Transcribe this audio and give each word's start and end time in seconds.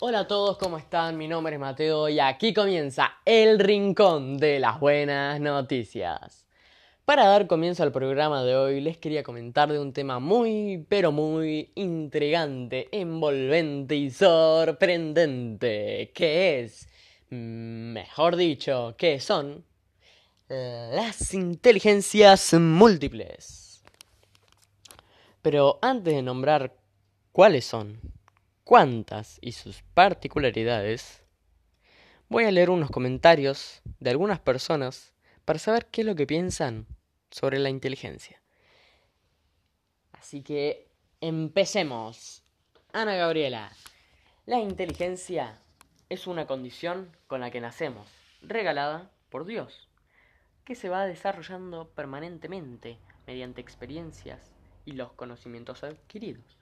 Hola 0.00 0.20
a 0.20 0.28
todos, 0.28 0.58
¿cómo 0.58 0.78
están? 0.78 1.18
Mi 1.18 1.26
nombre 1.26 1.54
es 1.54 1.60
Mateo 1.60 2.08
y 2.08 2.20
aquí 2.20 2.54
comienza 2.54 3.14
el 3.24 3.58
Rincón 3.58 4.38
de 4.38 4.60
las 4.60 4.78
Buenas 4.78 5.40
Noticias. 5.40 6.46
Para 7.04 7.26
dar 7.26 7.48
comienzo 7.48 7.82
al 7.82 7.90
programa 7.90 8.44
de 8.44 8.54
hoy 8.54 8.80
les 8.80 8.96
quería 8.96 9.24
comentar 9.24 9.72
de 9.72 9.80
un 9.80 9.92
tema 9.92 10.20
muy, 10.20 10.86
pero 10.88 11.10
muy 11.10 11.72
intrigante, 11.74 12.86
envolvente 12.92 13.96
y 13.96 14.12
sorprendente, 14.12 16.12
que 16.14 16.60
es, 16.60 16.88
mejor 17.30 18.36
dicho, 18.36 18.94
que 18.96 19.18
son 19.18 19.64
las 20.48 21.34
inteligencias 21.34 22.54
múltiples. 22.54 23.82
Pero 25.42 25.80
antes 25.82 26.14
de 26.14 26.22
nombrar 26.22 26.76
cuáles 27.32 27.64
son, 27.64 28.00
cuántas 28.68 29.38
y 29.40 29.52
sus 29.52 29.82
particularidades, 29.94 31.22
voy 32.28 32.44
a 32.44 32.50
leer 32.50 32.68
unos 32.68 32.90
comentarios 32.90 33.80
de 33.98 34.10
algunas 34.10 34.40
personas 34.40 35.14
para 35.46 35.58
saber 35.58 35.86
qué 35.86 36.02
es 36.02 36.06
lo 36.06 36.14
que 36.14 36.26
piensan 36.26 36.86
sobre 37.30 37.58
la 37.60 37.70
inteligencia. 37.70 38.42
Así 40.12 40.42
que 40.42 40.86
empecemos. 41.22 42.42
Ana 42.92 43.16
Gabriela, 43.16 43.72
la 44.44 44.60
inteligencia 44.60 45.58
es 46.10 46.26
una 46.26 46.46
condición 46.46 47.16
con 47.26 47.40
la 47.40 47.50
que 47.50 47.62
nacemos, 47.62 48.06
regalada 48.42 49.10
por 49.30 49.46
Dios, 49.46 49.88
que 50.66 50.74
se 50.74 50.90
va 50.90 51.06
desarrollando 51.06 51.88
permanentemente 51.88 52.98
mediante 53.26 53.62
experiencias 53.62 54.52
y 54.84 54.92
los 54.92 55.10
conocimientos 55.14 55.84
adquiridos. 55.84 56.58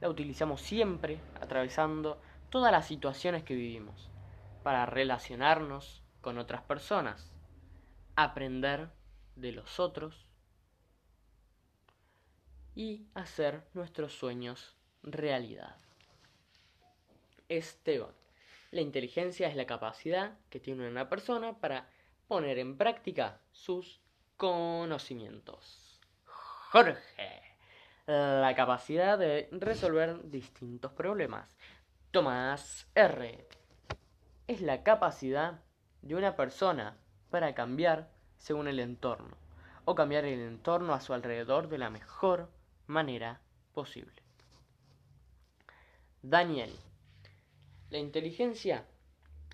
La 0.00 0.08
utilizamos 0.08 0.60
siempre 0.60 1.20
atravesando 1.40 2.20
todas 2.50 2.72
las 2.72 2.86
situaciones 2.86 3.42
que 3.42 3.54
vivimos, 3.54 4.10
para 4.62 4.86
relacionarnos 4.86 6.02
con 6.20 6.38
otras 6.38 6.62
personas, 6.62 7.32
aprender 8.16 8.90
de 9.36 9.52
los 9.52 9.80
otros 9.80 10.26
y 12.74 13.06
hacer 13.14 13.66
nuestros 13.74 14.12
sueños 14.12 14.76
realidad. 15.02 15.76
Esteban. 17.48 18.12
La 18.70 18.82
inteligencia 18.82 19.48
es 19.48 19.56
la 19.56 19.66
capacidad 19.66 20.36
que 20.50 20.60
tiene 20.60 20.86
una 20.88 21.08
persona 21.08 21.58
para 21.58 21.88
poner 22.26 22.58
en 22.58 22.76
práctica 22.76 23.40
sus 23.52 24.00
conocimientos. 24.36 25.98
Jorge. 26.70 27.47
La 28.08 28.54
capacidad 28.56 29.18
de 29.18 29.50
resolver 29.52 30.30
distintos 30.30 30.90
problemas. 30.92 31.54
Tomás 32.10 32.88
R. 32.94 33.46
Es 34.46 34.62
la 34.62 34.82
capacidad 34.82 35.60
de 36.00 36.14
una 36.14 36.34
persona 36.34 36.96
para 37.28 37.54
cambiar 37.54 38.08
según 38.38 38.66
el 38.66 38.80
entorno, 38.80 39.36
o 39.84 39.94
cambiar 39.94 40.24
el 40.24 40.40
entorno 40.40 40.94
a 40.94 41.02
su 41.02 41.12
alrededor 41.12 41.68
de 41.68 41.76
la 41.76 41.90
mejor 41.90 42.48
manera 42.86 43.42
posible. 43.74 44.22
Daniel, 46.22 46.74
la 47.90 47.98
inteligencia 47.98 48.86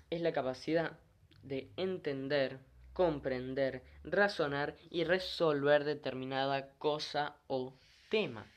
es 0.09 0.21
la 0.21 0.31
capacidad 0.31 0.97
de 1.43 1.73
entender, 1.75 2.59
comprender, 2.93 3.83
razonar 4.05 4.77
y 4.89 5.03
resolver 5.03 5.83
determinada 5.83 6.69
cosa 6.77 7.35
o 7.47 7.73
tema. 8.15 8.49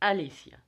Alicia, 0.00 0.62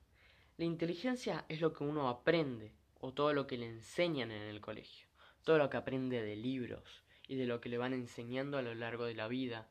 la 0.57 0.65
inteligencia 0.65 1.45
es 1.47 1.61
lo 1.61 1.73
que 1.73 1.83
uno 1.83 2.09
aprende 2.09 2.73
o 2.99 3.13
todo 3.13 3.33
lo 3.33 3.45
que 3.45 3.55
le 3.55 3.67
enseñan 3.67 4.31
en 4.31 4.41
el 4.41 4.61
colegio, 4.61 5.07
todo 5.43 5.59
lo 5.59 5.69
que 5.69 5.77
aprende 5.77 6.23
de 6.23 6.35
libros, 6.35 7.03
y 7.27 7.35
de 7.35 7.45
lo 7.45 7.61
que 7.61 7.69
le 7.69 7.77
van 7.77 7.93
enseñando 7.93 8.57
a 8.57 8.63
lo 8.63 8.73
largo 8.73 9.05
de 9.05 9.13
la 9.13 9.27
vida, 9.27 9.69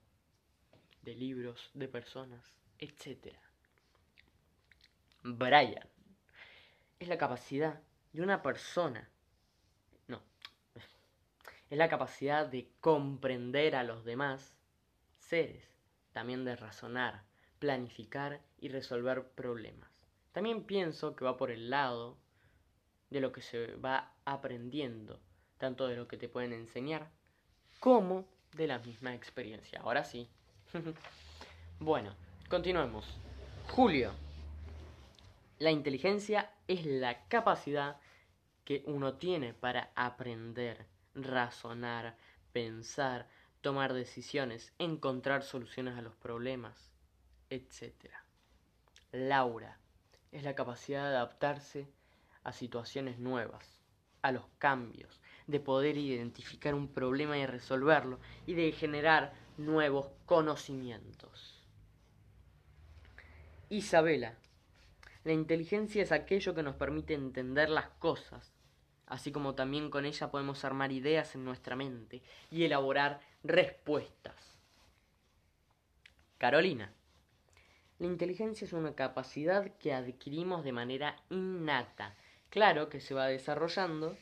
de 1.02 1.16
libros, 1.16 1.72
de 1.74 1.88
personas, 1.88 2.54
etc. 2.78 3.34
Brian. 5.24 5.88
Es 7.00 7.08
la 7.08 7.18
capacidad 7.18 7.82
de 8.12 8.22
una 8.22 8.41
persona, 8.41 9.10
no, 10.06 10.22
es 11.70 11.76
la 11.76 11.88
capacidad 11.88 12.47
de 12.47 12.70
comprender 12.78 13.74
a 13.74 13.82
los 13.82 14.04
demás 14.04 14.54
seres, 15.18 15.68
también 16.12 16.44
de 16.44 16.54
razonar, 16.54 17.31
planificar 17.62 18.40
y 18.58 18.70
resolver 18.70 19.22
problemas. 19.22 19.88
También 20.32 20.64
pienso 20.64 21.14
que 21.14 21.24
va 21.24 21.36
por 21.36 21.52
el 21.52 21.70
lado 21.70 22.16
de 23.08 23.20
lo 23.20 23.30
que 23.30 23.40
se 23.40 23.76
va 23.76 24.14
aprendiendo, 24.24 25.20
tanto 25.58 25.86
de 25.86 25.94
lo 25.94 26.08
que 26.08 26.16
te 26.16 26.28
pueden 26.28 26.52
enseñar 26.52 27.08
como 27.78 28.26
de 28.56 28.66
la 28.66 28.80
misma 28.80 29.14
experiencia. 29.14 29.78
Ahora 29.80 30.02
sí. 30.02 30.28
bueno, 31.78 32.16
continuemos. 32.48 33.06
Julio. 33.70 34.10
La 35.60 35.70
inteligencia 35.70 36.50
es 36.66 36.84
la 36.84 37.28
capacidad 37.28 38.00
que 38.64 38.82
uno 38.86 39.14
tiene 39.14 39.54
para 39.54 39.92
aprender, 39.94 40.84
razonar, 41.14 42.16
pensar, 42.52 43.28
tomar 43.60 43.92
decisiones, 43.92 44.72
encontrar 44.80 45.44
soluciones 45.44 45.96
a 45.96 46.02
los 46.02 46.16
problemas, 46.16 46.91
etc. 47.52 48.10
Laura 49.12 49.78
es 50.30 50.42
la 50.42 50.54
capacidad 50.54 51.02
de 51.02 51.16
adaptarse 51.16 51.86
a 52.44 52.52
situaciones 52.52 53.18
nuevas, 53.18 53.82
a 54.22 54.32
los 54.32 54.46
cambios, 54.58 55.20
de 55.46 55.60
poder 55.60 55.98
identificar 55.98 56.74
un 56.74 56.88
problema 56.88 57.36
y 57.36 57.44
resolverlo 57.46 58.18
y 58.46 58.54
de 58.54 58.72
generar 58.72 59.34
nuevos 59.58 60.08
conocimientos. 60.24 61.62
Isabela, 63.68 64.36
la 65.24 65.32
inteligencia 65.32 66.02
es 66.02 66.12
aquello 66.12 66.54
que 66.54 66.62
nos 66.62 66.76
permite 66.76 67.14
entender 67.14 67.68
las 67.68 67.88
cosas, 67.88 68.54
así 69.06 69.30
como 69.30 69.54
también 69.54 69.91
con 69.91 70.06
ella 70.06 70.30
podemos 70.30 70.64
armar 70.64 70.91
ideas 70.91 71.34
en 71.34 71.44
nuestra 71.44 71.76
mente 71.76 72.22
y 72.50 72.64
elaborar 72.64 73.20
respuestas. 73.44 74.58
Carolina, 76.38 76.92
la 78.02 78.08
inteligencia 78.08 78.64
es 78.64 78.72
una 78.72 78.96
capacidad 78.96 79.76
que 79.78 79.94
adquirimos 79.94 80.64
de 80.64 80.72
manera 80.72 81.22
innata, 81.30 82.16
claro 82.50 82.88
que 82.88 83.00
se 83.00 83.14
va 83.14 83.28
desarrollando 83.28 84.16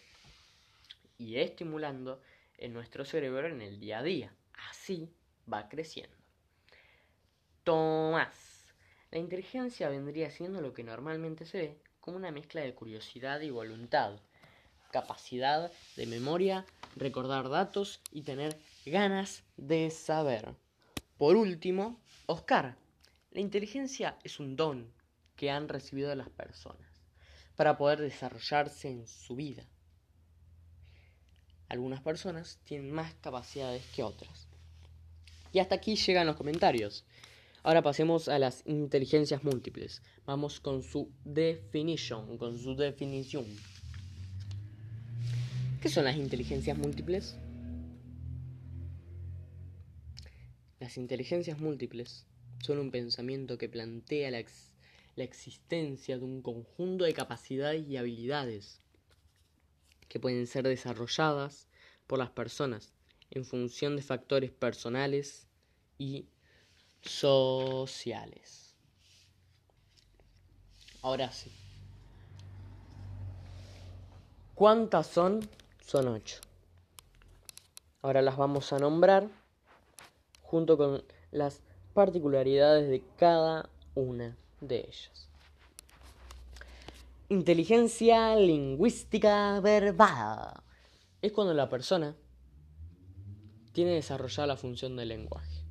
y 1.16 1.36
estimulando 1.38 2.20
en 2.58 2.74
nuestro 2.74 3.06
cerebro 3.06 3.48
en 3.48 3.62
el 3.62 3.80
día 3.80 4.00
a 4.00 4.02
día. 4.02 4.34
Así 4.68 5.10
va 5.50 5.70
creciendo. 5.70 6.14
Tomás. 7.64 8.66
La 9.12 9.18
inteligencia 9.18 9.88
vendría 9.88 10.30
siendo 10.30 10.60
lo 10.60 10.74
que 10.74 10.84
normalmente 10.84 11.46
se 11.46 11.58
ve 11.58 11.78
como 12.00 12.18
una 12.18 12.30
mezcla 12.30 12.60
de 12.60 12.74
curiosidad 12.74 13.40
y 13.40 13.48
voluntad, 13.48 14.20
capacidad 14.92 15.72
de 15.96 16.04
memoria, 16.04 16.66
recordar 16.96 17.48
datos 17.48 18.02
y 18.12 18.24
tener 18.24 18.58
ganas 18.84 19.42
de 19.56 19.88
saber. 19.90 20.54
Por 21.16 21.36
último, 21.36 21.98
Oscar. 22.26 22.76
La 23.30 23.40
inteligencia 23.40 24.18
es 24.24 24.40
un 24.40 24.56
don 24.56 24.92
que 25.36 25.50
han 25.50 25.68
recibido 25.68 26.14
las 26.14 26.28
personas 26.30 26.88
para 27.56 27.76
poder 27.76 28.00
desarrollarse 28.00 28.88
en 28.88 29.06
su 29.06 29.36
vida 29.36 29.66
algunas 31.70 32.00
personas 32.02 32.58
tienen 32.64 32.90
más 32.90 33.14
capacidades 33.20 33.84
que 33.94 34.02
otras. 34.02 34.48
Y 35.52 35.60
hasta 35.60 35.76
aquí 35.76 35.94
llegan 35.94 36.26
los 36.26 36.36
comentarios. 36.36 37.04
Ahora 37.62 37.80
pasemos 37.80 38.28
a 38.28 38.40
las 38.40 38.62
inteligencias 38.66 39.44
múltiples. 39.44 40.02
Vamos 40.26 40.58
con 40.58 40.82
su 40.82 41.12
definición, 41.24 42.38
con 42.38 42.58
su 42.58 42.74
definición. 42.74 43.46
¿Qué 45.80 45.88
son 45.88 46.04
las 46.04 46.16
inteligencias 46.16 46.76
múltiples? 46.76 47.36
Las 50.80 50.96
inteligencias 50.96 51.60
múltiples 51.60 52.26
son 52.62 52.78
un 52.78 52.90
pensamiento 52.90 53.58
que 53.58 53.68
plantea 53.68 54.30
la, 54.30 54.44
la 55.16 55.24
existencia 55.24 56.18
de 56.18 56.24
un 56.24 56.42
conjunto 56.42 57.04
de 57.04 57.14
capacidades 57.14 57.86
y 57.88 57.96
habilidades 57.96 58.80
que 60.08 60.20
pueden 60.20 60.46
ser 60.46 60.66
desarrolladas 60.66 61.68
por 62.06 62.18
las 62.18 62.30
personas 62.30 62.92
en 63.30 63.44
función 63.44 63.96
de 63.96 64.02
factores 64.02 64.50
personales 64.50 65.46
y 65.98 66.26
sociales. 67.02 68.74
Ahora 71.02 71.30
sí. 71.32 71.50
¿Cuántas 74.54 75.06
son? 75.06 75.48
Son 75.86 76.08
ocho. 76.08 76.40
Ahora 78.02 78.20
las 78.20 78.36
vamos 78.36 78.72
a 78.72 78.78
nombrar 78.78 79.28
junto 80.42 80.76
con 80.76 81.02
las 81.30 81.62
particularidades 81.94 82.88
de 82.88 83.02
cada 83.16 83.68
una 83.94 84.36
de 84.60 84.80
ellas. 84.80 85.28
Inteligencia 87.28 88.34
lingüística 88.36 89.60
verbal. 89.60 90.62
Es 91.22 91.32
cuando 91.32 91.54
la 91.54 91.68
persona 91.68 92.16
tiene 93.72 93.92
desarrollada 93.92 94.48
la 94.48 94.56
función 94.56 94.96
del 94.96 95.08
lenguaje. 95.08 95.64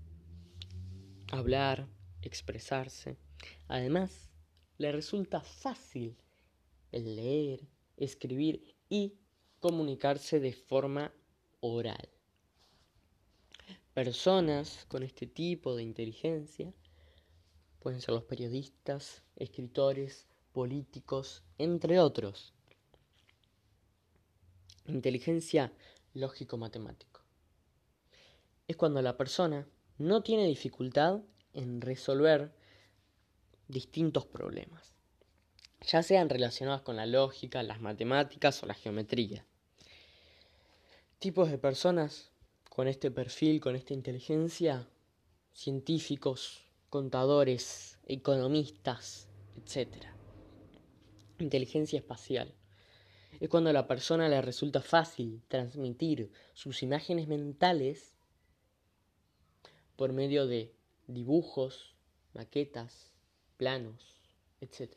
Hablar, 1.32 1.88
expresarse. 2.22 3.18
Además, 3.68 4.30
le 4.78 4.92
resulta 4.92 5.42
fácil 5.42 6.18
el 6.92 7.16
leer, 7.16 7.68
escribir 7.98 8.76
y 8.90 9.16
comunicarse 9.60 10.40
de 10.40 10.54
forma 10.54 11.12
oral. 11.60 12.10
Personas 14.00 14.86
con 14.88 15.04
este 15.04 15.28
tipo 15.28 15.76
de 15.76 15.84
inteligencia 15.84 16.72
pueden 17.82 18.00
ser 18.00 18.14
los 18.14 18.24
periodistas, 18.24 19.24
escritores, 19.36 20.26
políticos, 20.54 21.44
entre 21.58 22.00
otros. 22.00 22.54
Inteligencia 24.86 25.74
lógico-matemático. 26.14 27.26
Es 28.70 28.78
cuando 28.78 29.02
la 29.02 29.18
persona 29.18 29.68
no 29.98 30.24
tiene 30.24 30.48
dificultad 30.48 31.20
en 31.52 31.82
resolver 31.82 32.54
distintos 33.68 34.26
problemas, 34.26 34.96
ya 35.82 36.04
sean 36.04 36.30
relacionados 36.30 36.84
con 36.84 36.96
la 36.96 37.06
lógica, 37.06 37.64
las 37.64 37.82
matemáticas 37.82 38.64
o 38.64 38.66
la 38.66 38.76
geometría. 38.76 39.46
Tipos 41.20 41.52
de 41.52 41.58
personas 41.58 42.32
con 42.80 42.88
este 42.88 43.12
perfil, 43.12 43.60
con 43.60 43.76
esta 43.76 43.94
inteligencia, 43.94 44.88
científicos, 45.52 46.64
contadores, 46.90 48.00
economistas, 48.06 49.28
etc. 49.58 50.06
Inteligencia 51.40 52.00
espacial. 52.00 52.56
Es 53.42 53.50
cuando 53.50 53.70
a 53.70 53.74
la 53.74 53.86
persona 53.86 54.30
le 54.30 54.42
resulta 54.42 54.82
fácil 54.82 55.42
transmitir 55.50 56.32
sus 56.54 56.82
imágenes 56.82 57.28
mentales 57.28 58.16
por 59.98 60.14
medio 60.14 60.48
de 60.48 60.74
dibujos, 61.06 61.98
maquetas, 62.34 63.12
planos, 63.58 64.22
etc. 64.62 64.94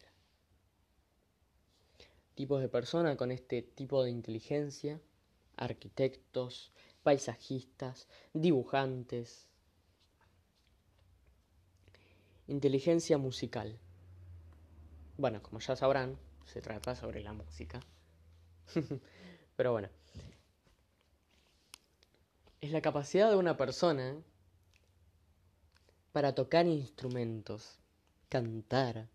Tipos 2.37 2.61
de 2.61 2.69
personas 2.69 3.17
con 3.17 3.32
este 3.32 3.61
tipo 3.61 4.05
de 4.05 4.11
inteligencia, 4.12 5.00
arquitectos, 5.56 6.71
paisajistas, 7.02 8.08
dibujantes. 8.32 9.46
Inteligencia 12.46 13.19
musical. 13.19 13.78
Bueno, 15.16 15.43
como 15.43 15.60
ya 15.60 15.76
sabrán, 15.76 16.19
se 16.44 16.60
trata 16.60 16.94
sobre 16.94 17.22
la 17.22 17.32
música. 17.32 17.81
Pero 19.56 19.72
bueno. 19.72 19.88
Es 22.60 22.70
la 22.70 22.81
capacidad 22.81 23.28
de 23.28 23.37
una 23.37 23.56
persona 23.56 24.16
para 26.12 26.34
tocar 26.34 26.66
instrumentos, 26.66 27.81
cantar, 28.28 29.08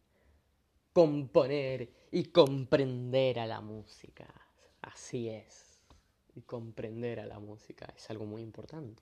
componer 0.91 1.89
y 2.11 2.25
comprender 2.25 3.39
a 3.39 3.45
la 3.45 3.61
música. 3.61 4.27
Así 4.81 5.29
es 5.29 5.66
y 6.37 6.43
comprender 6.43 7.19
a 7.19 7.25
la 7.25 7.39
música 7.39 7.91
es 7.97 8.09
algo 8.11 8.25
muy 8.25 8.43
importante. 8.43 9.01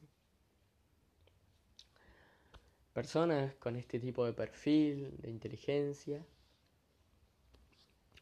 Personas 2.94 3.54
con 3.56 3.76
este 3.76 4.00
tipo 4.00 4.26
de 4.26 4.32
perfil, 4.32 5.18
de 5.18 5.30
inteligencia, 5.30 6.26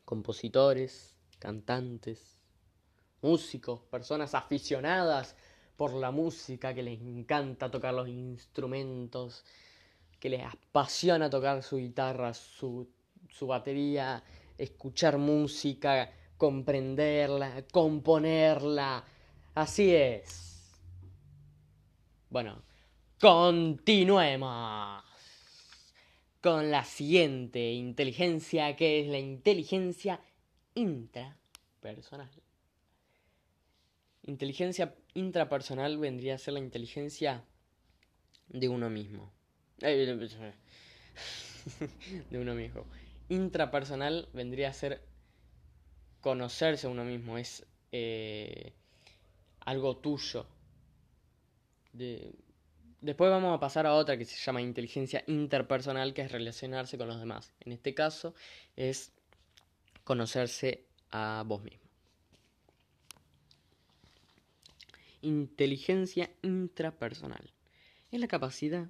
compositores, 0.04 1.15
cantantes, 1.38 2.39
músicos, 3.21 3.81
personas 3.81 4.33
aficionadas 4.33 5.36
por 5.77 5.94
la 5.94 6.10
música, 6.10 6.74
que 6.74 6.81
les 6.81 7.00
encanta 7.00 7.69
tocar 7.69 7.94
los 7.94 8.07
instrumentos, 8.07 9.45
que 10.19 10.30
les 10.30 10.44
apasiona 10.44 11.30
tocar 11.30 11.62
su 11.62 11.77
guitarra, 11.77 12.33
su, 12.33 12.89
su 13.30 13.45
batería, 13.45 14.24
escuchar 14.57 15.19
música, 15.19 16.10
comprenderla, 16.38 17.65
componerla. 17.71 19.03
Así 19.56 19.94
es. 19.94 20.71
Bueno, 22.30 22.63
continuemos 23.19 25.03
con 26.41 26.71
la 26.71 26.83
siguiente 26.83 27.71
inteligencia 27.71 28.75
que 28.75 29.00
es 29.00 29.07
la 29.07 29.19
inteligencia 29.19 30.19
intrapersonal. 30.75 32.30
Inteligencia 34.24 34.95
intrapersonal 35.13 35.97
vendría 35.97 36.36
a 36.36 36.38
ser 36.38 36.56
la 36.56 36.59
inteligencia 36.59 37.45
de 38.50 38.68
uno 38.68 38.89
mismo. 38.89 39.31
De 42.29 42.39
uno 42.39 42.56
mismo. 42.56 42.86
Intrapersonal 43.29 44.27
vendría 44.33 44.69
a 44.69 44.74
ser 44.74 45.01
conocerse 46.24 46.88
a 46.88 46.90
uno 46.90 47.04
mismo, 47.04 47.38
es 47.38 47.66
eh, 47.92 48.72
algo 49.60 49.98
tuyo. 49.98 50.48
Después 51.92 53.30
vamos 53.30 53.54
a 53.54 53.60
pasar 53.60 53.86
a 53.86 53.94
otra 53.94 54.18
que 54.18 54.24
se 54.24 54.38
llama 54.38 54.62
inteligencia 54.62 55.25
interpersonal, 55.28 56.14
que 56.14 56.22
es 56.22 56.31
relacionarse 56.31 56.98
con 56.98 57.10
los 57.10 57.20
demás. 57.20 57.52
En 57.60 57.74
este 57.74 57.94
caso 57.94 58.34
es 58.78 59.12
conocerse 60.06 60.86
a 61.12 61.44
vos 61.46 61.62
mismo. 61.62 61.84
Inteligencia 65.22 66.31
intrapersonal. 66.42 67.52
Es 68.12 68.20
la 68.22 68.30
capacidad 68.30 68.88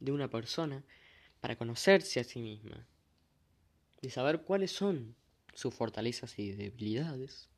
de 0.00 0.10
una 0.10 0.28
persona 0.28 0.82
para 1.40 1.54
conocerse 1.54 2.18
a 2.18 2.24
sí 2.24 2.40
misma, 2.40 2.88
de 4.00 4.10
saber 4.10 4.42
cuáles 4.42 4.72
son 4.72 5.14
sus 5.54 5.74
fortalezas 5.74 6.38
y 6.38 6.52
debilidades. 6.52 7.48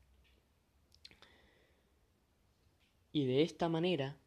Y 3.11 3.25
de 3.25 3.43
esta 3.43 3.69
manera 3.69 4.17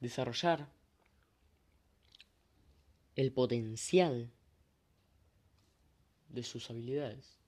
desarrollar 0.00 0.68
el 3.14 3.32
potencial 3.32 4.30
de 6.30 6.42
sus 6.42 6.70
habilidades. 6.70 7.38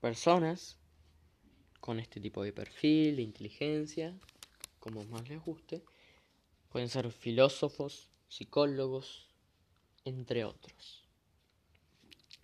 Personas 0.00 0.78
con 1.80 1.98
este 1.98 2.20
tipo 2.20 2.42
de 2.42 2.52
perfil, 2.52 3.16
de 3.16 3.22
inteligencia, 3.22 4.18
como 4.78 5.04
más 5.04 5.28
les 5.28 5.42
guste, 5.42 5.82
pueden 6.70 6.88
ser 6.88 7.10
filósofos, 7.10 8.10
psicólogos, 8.28 9.28
entre 10.04 10.44
otros. 10.44 10.99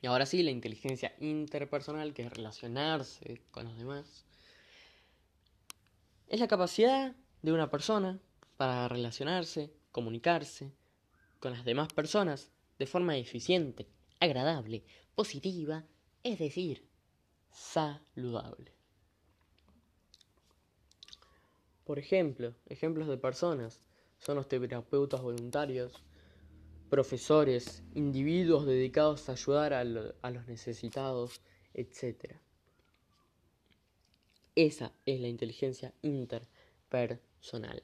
Ahora 0.06 0.26
sí, 0.26 0.42
la 0.42 0.50
inteligencia 0.50 1.14
interpersonal, 1.20 2.14
que 2.14 2.22
es 2.22 2.32
relacionarse 2.32 3.42
con 3.50 3.64
los 3.64 3.76
demás, 3.76 4.24
es 6.28 6.40
la 6.40 6.48
capacidad 6.48 7.14
de 7.42 7.52
una 7.52 7.70
persona 7.70 8.18
para 8.56 8.88
relacionarse, 8.88 9.72
comunicarse 9.92 10.72
con 11.38 11.52
las 11.52 11.64
demás 11.64 11.92
personas 11.92 12.50
de 12.78 12.86
forma 12.86 13.16
eficiente, 13.16 13.88
agradable, 14.20 14.84
positiva, 15.14 15.84
es 16.22 16.38
decir, 16.38 16.88
saludable. 17.50 18.72
Por 21.84 21.98
ejemplo, 21.98 22.54
ejemplos 22.66 23.06
de 23.06 23.16
personas 23.16 23.80
son 24.18 24.36
los 24.36 24.48
terapeutas 24.48 25.22
voluntarios, 25.22 25.92
profesores, 26.88 27.82
individuos 27.94 28.66
dedicados 28.66 29.28
a 29.28 29.32
ayudar 29.32 29.72
a, 29.74 29.84
los 29.84 30.46
necesitados, 30.46 31.40
etc. 31.74 32.36
Esa 34.54 34.92
es 35.04 35.20
la 35.20 35.28
inteligencia 35.28 35.92
interpersonal. 36.02 37.82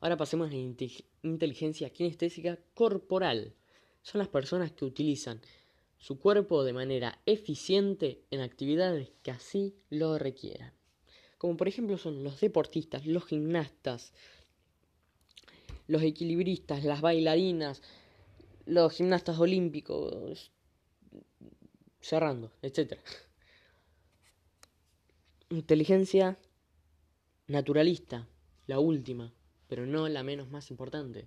Ahora 0.00 0.16
pasemos 0.16 0.48
a 0.48 0.52
la 0.52 0.96
inteligencia 1.22 1.90
kinestésica 1.90 2.58
corporal. 2.74 3.54
Son 4.02 4.18
las 4.18 4.28
personas 4.28 4.72
que 4.72 4.86
utilizan 4.86 5.40
su 5.98 6.18
cuerpo 6.18 6.64
de 6.64 6.72
manera 6.72 7.20
eficiente 7.26 8.22
en 8.30 8.40
actividades 8.40 9.12
que 9.22 9.30
así 9.30 9.74
lo 9.90 10.18
requieran. 10.18 10.72
Como 11.36 11.56
por 11.56 11.68
ejemplo 11.68 11.98
son 11.98 12.24
los 12.24 12.40
deportistas, 12.40 13.06
los 13.06 13.26
gimnastas, 13.26 14.14
los 15.86 16.02
equilibristas, 16.02 16.84
las 16.84 17.02
bailarinas, 17.02 17.82
los 18.66 18.92
gimnastas 18.92 19.38
olímpicos, 19.38 20.50
cerrando, 22.00 22.52
etc. 22.62 22.98
Inteligencia 25.50 26.38
naturalista, 27.46 28.28
la 28.66 28.78
última, 28.78 29.32
pero 29.66 29.86
no 29.86 30.08
la 30.08 30.22
menos 30.22 30.50
más 30.50 30.70
importante. 30.70 31.26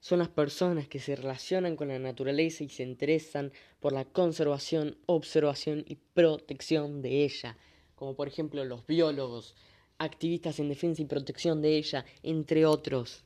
son 0.00 0.18
las 0.18 0.28
personas 0.28 0.86
que 0.86 0.98
se 1.00 1.16
relacionan 1.16 1.76
con 1.76 1.88
la 1.88 1.98
naturaleza 1.98 2.62
y 2.62 2.68
se 2.68 2.82
interesan 2.82 3.52
por 3.80 3.92
la 3.94 4.04
conservación, 4.04 4.98
observación 5.06 5.82
y 5.88 5.96
protección 5.96 7.00
de 7.00 7.24
ella, 7.24 7.56
como 7.94 8.14
por 8.14 8.28
ejemplo 8.28 8.64
los 8.64 8.86
biólogos, 8.86 9.54
activistas 9.98 10.58
en 10.58 10.68
defensa 10.68 11.00
y 11.00 11.06
protección 11.06 11.62
de 11.62 11.78
ella, 11.78 12.04
entre 12.22 12.66
otros. 12.66 13.24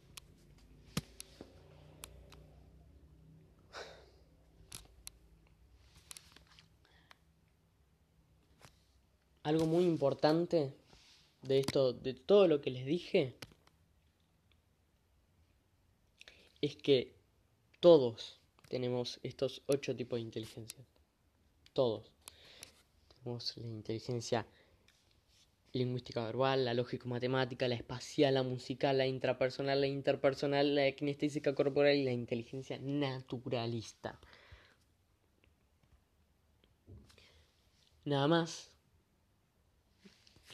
Algo 9.49 9.65
muy 9.65 9.85
importante 9.85 10.75
de 11.41 11.59
esto, 11.59 11.95
de 11.95 12.13
todo 12.13 12.47
lo 12.49 12.61
que 12.61 12.71
les 12.71 12.85
dije, 12.85 13.35
es 16.61 16.77
que 16.77 17.15
todos 17.81 18.39
tenemos 18.69 19.19
estos 19.23 19.63
ocho 19.65 19.97
tipos 19.97 20.19
de 20.19 20.25
inteligencia. 20.25 20.85
Todos. 21.73 22.13
Tenemos 23.09 23.57
la 23.57 23.69
inteligencia 23.69 24.47
lingüística 25.73 26.23
verbal, 26.23 26.67
la 26.67 26.75
lógico-matemática, 26.75 27.69
la 27.69 27.75
espacial, 27.77 28.35
la 28.35 28.43
musical, 28.43 28.99
la 28.99 29.07
intrapersonal, 29.07 29.81
la 29.81 29.87
interpersonal, 29.87 30.75
la 30.75 30.93
kinestésica 30.93 31.55
corporal 31.55 31.97
y 31.97 32.05
la 32.05 32.13
inteligencia 32.13 32.79
naturalista. 32.83 34.21
Nada 38.05 38.29
más 38.29 38.73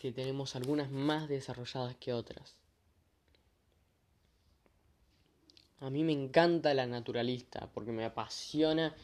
que 0.04 0.12
tenemos 0.12 0.54
algunas 0.54 0.90
más 0.90 1.30
desarrolladas 1.30 1.96
que 1.96 2.12
otras. 2.12 2.56
A 5.80 5.88
mí 5.88 6.04
me 6.04 6.12
encanta 6.12 6.74
la 6.74 6.84
naturalista 6.84 7.70
porque 7.72 7.90
me 7.90 8.04
apasiona 8.04 8.94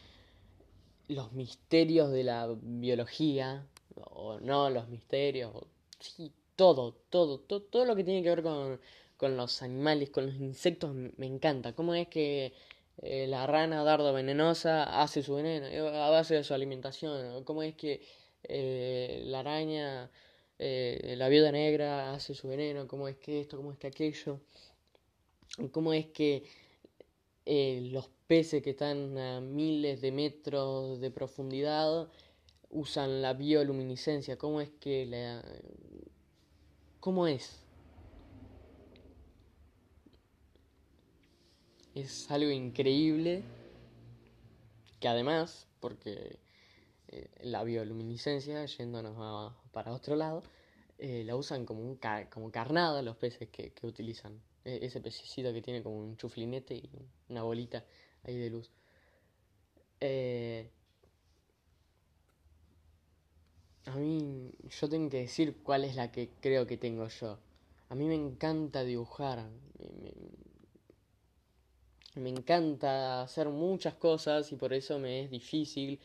los 1.09 1.33
misterios 1.33 2.13
de 2.13 2.25
la 2.25 2.55
biología, 2.61 3.67
o 4.11 4.41
no 4.41 4.69
los 4.69 4.89
misterios, 4.89 5.55
sí, 6.01 6.33
todo, 6.55 6.93
todo, 7.09 7.41
todo, 7.41 7.63
todo 7.63 7.87
lo 7.87 7.97
que 7.97 8.05
tiene 8.05 8.23
que 8.23 8.29
ver 8.29 8.43
con, 8.43 8.79
con 9.17 9.39
los 9.39 9.63
animales, 9.63 10.11
con 10.11 10.27
los 10.27 10.35
insectos, 10.35 10.95
me 10.95 11.25
encanta. 11.25 11.73
¿Cómo 11.73 11.95
es 11.95 12.09
que 12.09 12.53
eh, 12.99 13.27
la 13.27 13.47
rana 13.47 13.83
dardo 13.85 14.13
venenosa 14.13 15.01
hace 15.01 15.23
su 15.23 15.37
veneno 15.37 15.65
a 15.97 16.11
base 16.11 16.35
de 16.35 16.45
su 16.45 16.53
alimentación? 16.53 17.43
¿Cómo 17.45 17.63
es 17.63 17.75
que 17.75 18.03
eh, 18.43 19.23
la 19.25 19.41
araña, 19.41 20.11
eh, 20.63 21.15
la 21.17 21.29
viuda 21.29 21.51
negra 21.51 22.13
hace 22.13 22.35
su 22.35 22.49
veneno? 22.49 22.87
¿Cómo 22.87 23.09
es 23.09 23.17
que 23.17 23.41
esto? 23.41 23.57
¿Cómo 23.57 23.73
es 23.73 23.79
que 23.79 23.87
aquello? 23.87 24.41
¿Cómo 25.73 25.93
es 25.95 26.07
que 26.07 26.45
eh, 27.47 27.89
los 27.91 28.09
peces 28.27 28.63
que 28.63 28.71
están 28.71 29.19
a 29.19 29.41
miles 29.41 30.01
de 30.01 30.13
metros 30.13 31.01
de 31.01 31.11
profundidad 31.11 32.09
usan 32.69 33.23
la 33.23 33.33
bioluminiscencia. 33.33 34.37
¿Cómo 34.37 34.61
es 34.61 34.71
que 34.79 35.07
la... 35.07 35.43
¿Cómo 37.01 37.27
es? 37.27 37.63
Es 41.95 42.31
algo 42.31 42.51
increíble 42.51 43.43
que 45.01 45.09
además, 45.09 45.67
porque 45.81 46.39
eh, 47.11 47.29
la 47.43 47.63
bioluminiscencia, 47.65 48.65
yéndonos 48.67 49.55
para 49.73 49.93
otro 49.93 50.17
lado, 50.17 50.43
eh, 50.99 51.23
la 51.25 51.37
usan 51.37 51.67
como, 51.67 51.83
un 51.83 51.99
como 52.31 52.51
carnada 52.51 53.03
los 53.03 53.17
peces 53.17 53.49
que 53.51 53.73
utilizan. 53.83 54.41
E-, 54.65 54.85
ese 54.87 55.01
pececito 55.01 55.53
que 55.53 55.63
tiene 55.63 55.83
como 55.83 55.99
un 55.99 56.17
chuflinete 56.17 56.75
y 56.75 56.91
una 57.29 57.43
bolita 57.43 57.85
ahí 58.25 58.37
de 58.37 58.51
luz. 58.51 58.71
Eh, 60.01 60.71
a 63.87 63.97
mí, 63.97 64.53
yo 64.69 64.89
tengo 64.89 65.11
que 65.11 65.19
decir 65.19 65.63
cuál 65.63 65.85
es 65.85 65.97
la 65.97 66.13
que 66.13 66.31
creo 66.41 66.67
que 66.67 66.77
tengo 66.77 67.09
yo. 67.09 67.39
A 67.89 67.95
mí 67.95 68.05
me 68.07 68.15
encanta 68.15 68.85
dibujar. 68.85 69.49
Me, 72.15 72.29
encanta 72.31 73.23
hacer 73.23 73.49
muchas 73.49 73.95
cosas 73.95 74.53
y 74.53 74.57
por 74.57 74.73
eso 74.73 74.99
me 74.99 75.25
es 75.25 75.31
difícil 75.31 76.01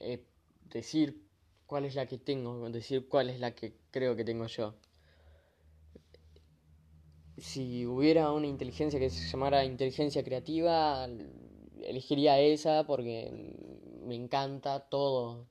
eh, 0.00 0.24
decir 0.70 1.22
cuál 1.66 1.84
es 1.84 1.94
la 1.94 2.06
que 2.06 2.18
tengo, 2.18 2.68
decir 2.70 3.08
cuál 3.08 3.30
es 3.30 3.40
la 3.40 3.54
que 3.54 3.74
creo 3.90 4.16
que 4.16 4.24
tengo 4.24 4.46
yo 4.46 4.74
si 7.40 7.86
hubiera 7.86 8.32
una 8.32 8.46
inteligencia 8.46 8.98
que 8.98 9.10
se 9.10 9.28
llamara 9.28 9.64
inteligencia 9.64 10.24
creativa, 10.24 11.08
elegiría 11.82 12.40
esa 12.40 12.86
porque 12.86 13.30
me 14.04 14.14
encanta 14.14 14.88
todo 14.88 15.46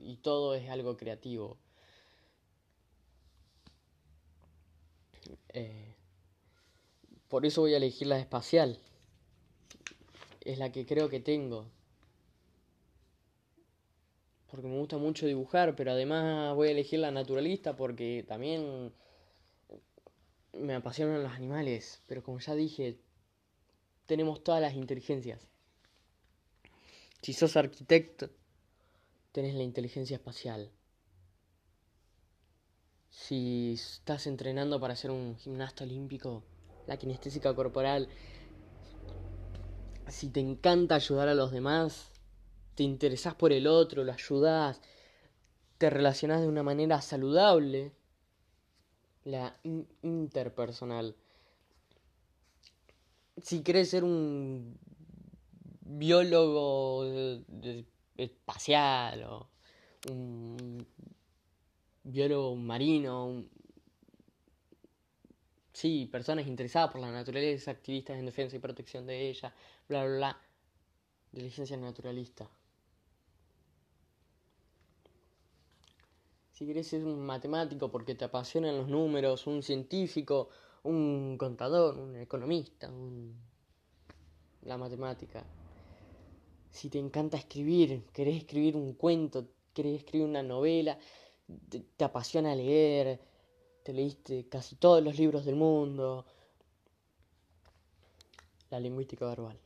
y 0.00 0.16
todo 0.16 0.54
es 0.54 0.68
algo 0.68 0.96
creativo. 0.96 1.58
Eh, 5.52 5.94
por 7.28 7.46
eso 7.46 7.62
voy 7.62 7.74
a 7.74 7.78
elegir 7.78 8.08
la 8.08 8.18
espacial. 8.18 8.78
Es 10.40 10.58
la 10.58 10.70
que 10.70 10.86
creo 10.86 11.08
que 11.08 11.20
tengo. 11.20 11.70
Porque 14.50 14.68
me 14.68 14.78
gusta 14.78 14.98
mucho 14.98 15.26
dibujar, 15.26 15.74
pero 15.74 15.92
además 15.92 16.54
voy 16.54 16.68
a 16.68 16.70
elegir 16.70 17.00
la 17.00 17.10
naturalista 17.10 17.76
porque 17.76 18.24
también 18.26 18.92
me 20.52 20.74
apasionan 20.74 21.22
los 21.22 21.32
animales, 21.32 22.02
pero 22.06 22.22
como 22.22 22.38
ya 22.38 22.54
dije, 22.54 22.98
tenemos 24.06 24.42
todas 24.42 24.60
las 24.60 24.74
inteligencias. 24.74 25.46
Si 27.22 27.32
sos 27.32 27.56
arquitecto, 27.56 28.30
tenés 29.32 29.54
la 29.54 29.64
inteligencia 29.64 30.16
espacial. 30.16 30.70
Si 33.10 33.72
estás 33.72 34.26
entrenando 34.26 34.78
para 34.78 34.94
ser 34.94 35.10
un 35.10 35.36
gimnasta 35.36 35.84
olímpico, 35.84 36.44
la 36.86 36.96
kinestésica 36.96 37.54
corporal. 37.54 38.08
Si 40.08 40.28
te 40.28 40.40
encanta 40.40 40.94
ayudar 40.94 41.28
a 41.28 41.34
los 41.34 41.50
demás, 41.50 42.12
te 42.76 42.82
interesás 42.82 43.34
por 43.34 43.52
el 43.52 43.66
otro, 43.66 44.04
lo 44.04 44.12
ayudás, 44.12 44.80
te 45.78 45.90
relacionás 45.90 46.42
de 46.42 46.48
una 46.48 46.62
manera 46.62 47.00
saludable, 47.00 47.92
la 49.24 49.58
interpersonal. 50.02 51.16
Si 53.42 53.62
querés 53.62 53.90
ser 53.90 54.04
un 54.04 54.78
biólogo 55.80 57.04
espacial 58.16 59.24
o 59.24 59.48
un 60.10 60.86
biólogo 62.04 62.56
marino, 62.56 63.42
sí, 65.72 66.06
personas 66.12 66.46
interesadas 66.46 66.92
por 66.92 67.00
la 67.00 67.10
naturaleza, 67.10 67.70
activistas 67.70 68.18
en 68.18 68.26
defensa 68.26 68.56
y 68.56 68.58
protección 68.58 69.06
de 69.06 69.30
ella, 69.30 69.54
bla, 69.88 70.04
bla, 70.04 70.16
bla, 70.16 70.40
de 71.32 71.42
licencia 71.42 71.76
naturalista. 71.78 72.48
Si 76.56 76.64
querés 76.64 76.86
ser 76.86 77.04
un 77.04 77.20
matemático 77.20 77.90
porque 77.90 78.14
te 78.14 78.24
apasionan 78.24 78.78
los 78.78 78.88
números, 78.88 79.46
un 79.46 79.62
científico, 79.62 80.48
un 80.84 81.36
contador, 81.36 81.98
un 81.98 82.16
economista, 82.16 82.90
la 84.62 84.78
matemática. 84.78 85.44
Si 86.70 86.88
te 86.88 86.98
encanta 86.98 87.36
escribir, 87.36 88.06
querés 88.10 88.38
escribir 88.38 88.74
un 88.74 88.94
cuento, 88.94 89.46
querés 89.74 89.98
escribir 89.98 90.26
una 90.26 90.42
novela, 90.42 90.98
te 91.94 92.04
apasiona 92.04 92.54
leer, 92.54 93.20
te 93.82 93.92
leíste 93.92 94.48
casi 94.48 94.76
todos 94.76 95.04
los 95.04 95.18
libros 95.18 95.44
del 95.44 95.56
mundo. 95.56 96.24
La 98.70 98.80
lingüística 98.80 99.26
verbal. 99.26 99.58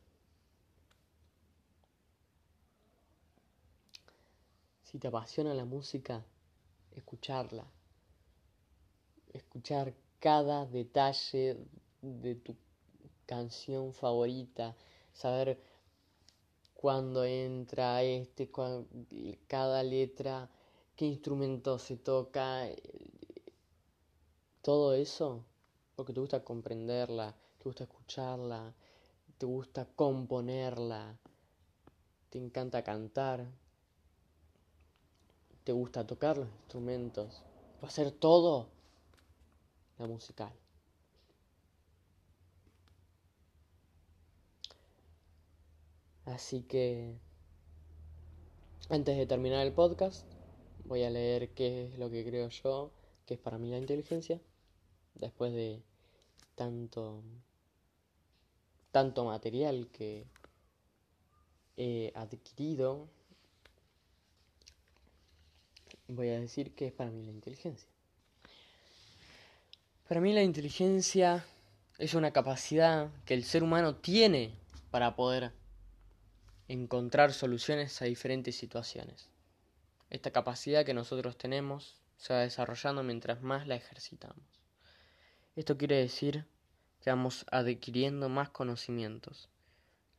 Si 4.82 4.98
te 4.98 5.06
apasiona 5.06 5.54
la 5.54 5.64
música, 5.64 6.24
escucharla, 6.92 7.64
escuchar 9.32 9.94
cada 10.18 10.66
detalle 10.66 11.56
de 12.02 12.34
tu 12.34 12.56
canción 13.26 13.92
favorita, 13.94 14.76
saber 15.12 15.60
cuándo 16.74 17.24
entra 17.24 18.02
este, 18.02 18.50
cada 19.46 19.82
letra, 19.82 20.50
qué 20.96 21.06
instrumento 21.06 21.78
se 21.78 21.96
toca, 21.96 22.66
todo 24.62 24.94
eso, 24.94 25.44
porque 25.96 26.12
te 26.12 26.20
gusta 26.20 26.44
comprenderla, 26.44 27.34
te 27.58 27.64
gusta 27.64 27.84
escucharla, 27.84 28.74
te 29.38 29.46
gusta 29.46 29.86
componerla, 29.96 31.18
te 32.30 32.38
encanta 32.38 32.82
cantar, 32.82 33.46
te 35.64 35.72
gusta 35.72 36.06
tocar 36.06 36.38
los 36.38 36.48
instrumentos, 36.48 37.42
o 37.80 37.86
hacer 37.86 38.10
todo 38.12 38.68
la 39.98 40.06
musical. 40.06 40.52
Así 46.24 46.62
que 46.62 47.18
antes 48.88 49.16
de 49.16 49.26
terminar 49.26 49.66
el 49.66 49.72
podcast, 49.72 50.26
voy 50.84 51.02
a 51.04 51.10
leer 51.10 51.54
qué 51.54 51.86
es 51.86 51.98
lo 51.98 52.10
que 52.10 52.24
creo 52.24 52.48
yo 52.48 52.92
que 53.26 53.34
es 53.34 53.40
para 53.40 53.58
mí 53.58 53.70
la 53.70 53.78
inteligencia. 53.78 54.40
Después 55.14 55.52
de 55.52 55.82
tanto 56.54 57.22
tanto 58.90 59.24
material 59.24 59.88
que 59.92 60.26
he 61.76 62.12
adquirido, 62.14 63.08
voy 66.14 66.28
a 66.28 66.40
decir 66.40 66.74
que 66.74 66.88
es 66.88 66.92
para 66.92 67.10
mí 67.10 67.22
la 67.24 67.30
inteligencia. 67.30 67.88
Para 70.08 70.20
mí 70.20 70.32
la 70.32 70.42
inteligencia 70.42 71.44
es 71.98 72.14
una 72.14 72.32
capacidad 72.32 73.10
que 73.24 73.34
el 73.34 73.44
ser 73.44 73.62
humano 73.62 73.96
tiene 73.96 74.54
para 74.90 75.14
poder 75.14 75.52
encontrar 76.66 77.32
soluciones 77.32 78.00
a 78.02 78.06
diferentes 78.06 78.56
situaciones. 78.56 79.28
Esta 80.08 80.30
capacidad 80.30 80.84
que 80.84 80.94
nosotros 80.94 81.36
tenemos 81.36 81.96
se 82.16 82.32
va 82.32 82.40
desarrollando 82.40 83.02
mientras 83.02 83.42
más 83.42 83.66
la 83.66 83.76
ejercitamos. 83.76 84.44
Esto 85.56 85.76
quiere 85.76 85.96
decir 85.96 86.44
que 87.00 87.10
vamos 87.10 87.46
adquiriendo 87.50 88.28
más 88.28 88.50
conocimientos, 88.50 89.48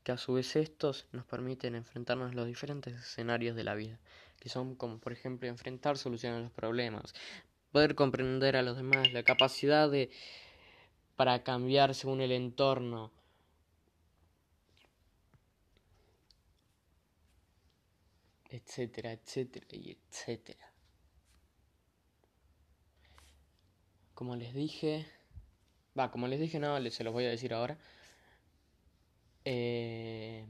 que 0.04 0.12
a 0.12 0.18
su 0.18 0.34
vez 0.34 0.56
estos 0.56 1.06
nos 1.12 1.26
permiten 1.26 1.76
enfrentarnos 1.76 2.32
a 2.32 2.36
los 2.36 2.48
diferentes 2.48 2.94
escenarios 2.96 3.56
de 3.56 3.64
la 3.64 3.76
vida, 3.76 4.00
que 4.42 4.50
son 4.50 4.76
como 4.76 4.98
por 5.00 5.14
ejemplo 5.14 5.48
enfrentar 5.48 5.98
soluciones 5.98 6.40
a 6.40 6.42
los 6.42 6.52
problemas, 6.52 7.14
poder 7.72 7.96
comprender 7.96 8.58
a 8.58 8.64
los 8.64 8.76
demás, 8.76 9.14
la 9.14 9.24
capacidad 9.24 9.90
de 9.90 10.10
para 11.16 11.44
cambiar 11.44 11.94
según 11.94 12.22
el 12.22 12.32
entorno, 12.32 13.12
etcétera, 18.50 19.12
etcétera 19.14 19.68
y 19.70 19.92
etcétera. 19.92 20.74
Como 24.16 24.36
les 24.36 24.54
dije, 24.56 25.06
va, 25.98 26.10
como 26.10 26.28
les 26.28 26.40
dije, 26.40 26.60
no, 26.60 26.80
se 26.90 27.04
los 27.04 27.14
voy 27.14 27.26
a 27.26 27.30
decir 27.30 27.54
ahora. 27.54 27.78
Eh, 29.46 30.46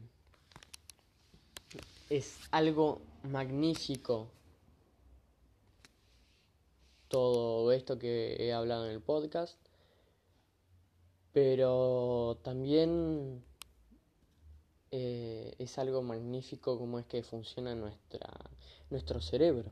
es 2.10 2.40
algo 2.52 3.02
magnífico 3.24 4.30
todo 7.08 7.72
esto 7.74 8.00
que 8.00 8.38
he 8.40 8.54
hablado 8.54 8.86
en 8.86 8.94
el 8.94 9.02
podcast, 9.02 9.58
pero 11.34 12.40
también 12.42 13.44
eh, 14.92 15.54
es 15.60 15.78
algo 15.78 16.02
magnífico 16.02 16.78
como 16.78 17.00
es 17.00 17.06
que 17.06 17.22
funciona 17.22 17.76
nuestra, 17.76 18.30
nuestro 18.90 19.22
cerebro. 19.22 19.72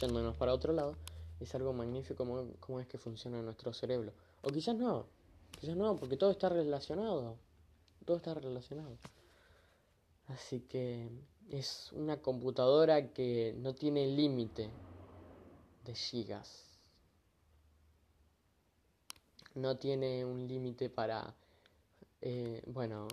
Yéndonos 0.00 0.36
para 0.36 0.52
otro 0.52 0.72
lado, 0.72 0.96
es 1.40 1.54
algo 1.54 1.72
magnífico 1.72 2.26
como, 2.60 2.80
es 2.80 2.86
que 2.86 2.98
funciona 2.98 3.42
nuestro 3.42 3.72
cerebro. 3.72 4.12
O 4.42 4.48
quizás 4.48 4.76
no, 4.76 5.06
quizás 5.58 5.76
no, 5.76 5.96
porque 5.96 6.16
todo 6.16 6.30
está 6.30 6.48
relacionado. 6.48 7.36
Todo 8.04 8.16
está 8.16 8.34
relacionado. 8.34 8.96
Así 10.28 10.60
que 10.60 11.10
es 11.50 11.92
una 11.92 12.22
computadora 12.22 13.12
que 13.12 13.54
no 13.58 13.74
tiene 13.74 14.06
límite 14.06 14.70
de 15.84 15.94
gigas. 15.94 16.64
No 19.54 19.76
tiene 19.76 20.24
un 20.24 20.48
límite 20.48 20.88
para 20.88 21.34
eh, 22.24 22.62
bueno, 22.66 23.08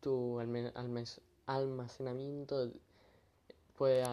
tu 0.00 0.38
almacenamiento 1.46 2.70
puede 3.76 4.04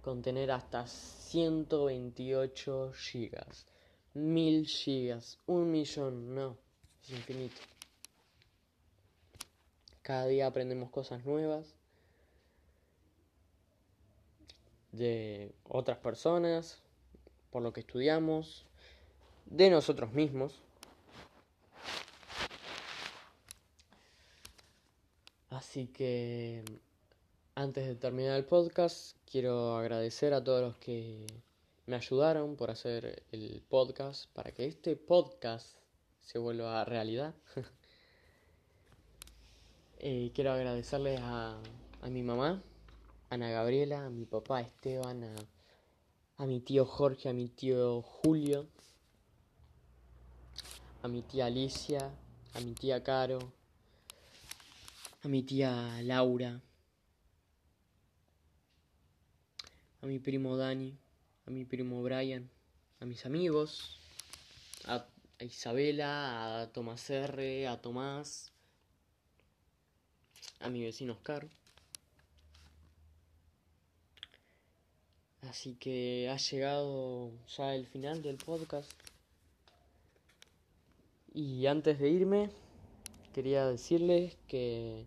contener 0.00 0.50
hasta 0.50 0.86
128 0.86 2.92
gigas, 2.94 3.66
1000 4.14 4.66
gigas, 4.66 5.38
un 5.46 5.70
millón, 5.70 6.34
no, 6.34 6.56
es 7.02 7.10
infinito. 7.10 7.60
Cada 10.00 10.26
día 10.26 10.46
aprendemos 10.46 10.90
cosas 10.90 11.22
nuevas 11.26 11.74
de 14.96 15.54
otras 15.64 15.98
personas, 15.98 16.82
por 17.50 17.62
lo 17.62 17.72
que 17.72 17.80
estudiamos, 17.80 18.66
de 19.46 19.70
nosotros 19.70 20.12
mismos. 20.12 20.60
Así 25.50 25.86
que 25.86 26.64
antes 27.54 27.86
de 27.86 27.94
terminar 27.94 28.36
el 28.36 28.44
podcast, 28.44 29.16
quiero 29.30 29.76
agradecer 29.76 30.34
a 30.34 30.42
todos 30.42 30.60
los 30.60 30.76
que 30.78 31.26
me 31.86 31.96
ayudaron 31.96 32.56
por 32.56 32.70
hacer 32.70 33.22
el 33.30 33.62
podcast, 33.68 34.28
para 34.32 34.52
que 34.52 34.66
este 34.66 34.96
podcast 34.96 35.76
se 36.20 36.38
vuelva 36.38 36.84
realidad. 36.84 37.34
Eh, 40.06 40.32
quiero 40.34 40.52
agradecerles 40.52 41.18
a, 41.22 41.58
a, 42.02 42.10
mi 42.10 42.22
mamá, 42.22 42.62
Ana 43.30 43.50
Gabriela, 43.50 44.06
a 44.06 44.10
mi 44.10 44.26
papá 44.26 44.60
Esteban, 44.60 45.24
a, 46.36 46.46
mi 46.46 46.60
tío 46.60 46.84
Jorge, 46.84 47.28
a 47.28 47.32
mi 47.32 47.48
tío 47.48 48.02
Julio, 48.02 48.68
a 51.02 51.08
mi 51.08 51.22
tía 51.22 51.46
Alicia, 51.46 52.10
a 52.54 52.60
mi 52.60 52.74
tía 52.74 53.02
Caro, 53.02 53.52
a 55.22 55.28
mi 55.28 55.42
tía 55.42 56.00
Laura, 56.02 56.60
a 60.02 60.06
mi 60.06 60.18
primo 60.18 60.56
Dani, 60.56 60.96
a 61.46 61.50
mi 61.50 61.64
primo 61.64 62.02
Brian, 62.02 62.50
a 63.00 63.06
mis 63.06 63.26
amigos, 63.26 63.98
a, 64.84 65.06
Isabela, 65.40 66.62
a 66.62 66.72
Tomás 66.72 67.10
R, 67.10 67.66
a 67.66 67.80
Tomás, 67.80 68.52
a 70.60 70.68
mi 70.68 70.82
vecino 70.82 71.14
Oscar. 71.14 71.48
Así 75.48 75.74
que 75.74 76.28
ha 76.30 76.36
llegado 76.36 77.30
ya 77.56 77.74
el 77.74 77.86
final 77.86 78.22
del 78.22 78.36
podcast. 78.36 78.90
Y 81.32 81.66
antes 81.66 81.98
de 81.98 82.08
irme, 82.08 82.50
quería 83.32 83.66
decirles 83.66 84.36
que 84.46 85.06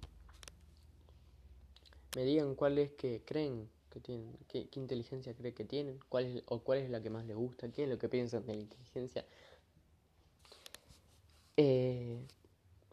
me 2.15 2.23
digan 2.23 2.55
cuál 2.55 2.77
es 2.77 2.91
que 2.91 3.21
creen 3.23 3.69
que 3.89 3.99
tienen, 3.99 4.37
qué, 4.47 4.67
inteligencia 4.75 5.33
creen 5.33 5.55
que 5.55 5.63
tienen, 5.63 5.99
cuál 6.09 6.25
es, 6.25 6.43
o 6.47 6.59
cuál 6.59 6.79
es 6.79 6.89
la 6.89 7.01
que 7.01 7.09
más 7.09 7.25
les 7.25 7.35
gusta, 7.35 7.71
qué 7.71 7.83
es 7.83 7.89
lo 7.89 7.97
que 7.97 8.09
piensan 8.09 8.45
de 8.45 8.55
la 8.55 8.61
inteligencia. 8.61 9.25
Eh, 11.55 12.19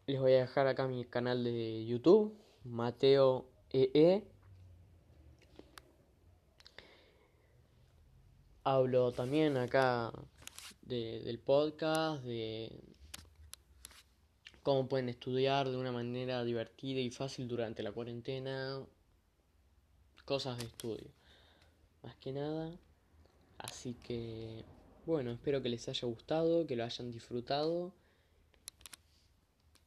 les 0.07 0.21
voy 0.21 0.33
a 0.35 0.41
dejar 0.41 0.67
acá 0.67 0.87
mi 0.87 1.05
canal 1.05 1.43
de 1.43 1.85
YouTube, 1.85 2.35
Mateo 2.65 3.47
EE. 3.71 4.23
Hablo 8.67 9.13
también 9.13 9.59
acá 9.59 10.11
del 10.83 11.39
podcast, 11.39 12.25
de, 12.25 12.73
cómo 14.65 14.89
pueden 14.89 15.11
estudiar 15.11 15.69
de 15.69 15.77
una 15.77 15.93
manera 15.93 16.43
divertida 16.43 16.99
y 16.99 17.11
fácil 17.11 17.47
durante 17.47 17.83
la 17.83 17.93
cuarentena, 17.93 18.83
cosas 20.25 20.57
de 20.57 20.65
estudio, 20.65 21.11
más 22.03 22.17
que 22.17 22.33
nada. 22.33 22.71
Así 23.59 23.95
que, 24.03 24.65
bueno, 25.05 25.33
espero 25.33 25.61
que 25.61 25.69
les 25.69 25.87
haya 25.89 26.09
gustado, 26.09 26.67
que 26.67 26.75
lo 26.75 26.85
hayan 26.85 27.13
disfrutado. 27.13 27.93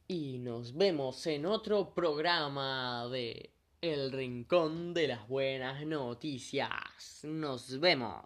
Y 0.06 0.38
nos 0.38 0.76
vemos 0.76 1.26
en 1.26 1.46
otro 1.46 1.92
programa 1.92 3.08
de 3.08 3.50
El 3.80 4.12
Rincón 4.12 4.94
de 4.94 5.08
las 5.08 5.26
Buenas 5.26 5.84
Noticias. 5.84 7.24
Nos 7.24 7.80
vemos. 7.80 8.16